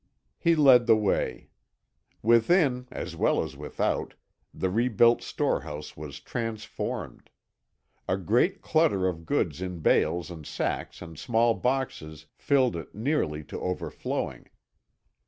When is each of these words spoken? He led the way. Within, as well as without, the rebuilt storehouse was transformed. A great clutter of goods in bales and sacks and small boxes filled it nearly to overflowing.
He 0.39 0.55
led 0.55 0.87
the 0.87 0.95
way. 0.95 1.51
Within, 2.23 2.87
as 2.89 3.15
well 3.15 3.43
as 3.43 3.55
without, 3.55 4.15
the 4.51 4.71
rebuilt 4.71 5.21
storehouse 5.21 5.95
was 5.95 6.19
transformed. 6.19 7.29
A 8.07 8.17
great 8.17 8.63
clutter 8.63 9.05
of 9.07 9.27
goods 9.27 9.61
in 9.61 9.81
bales 9.81 10.31
and 10.31 10.43
sacks 10.43 11.03
and 11.03 11.19
small 11.19 11.53
boxes 11.53 12.25
filled 12.35 12.75
it 12.75 12.95
nearly 12.95 13.43
to 13.43 13.59
overflowing. 13.59 14.47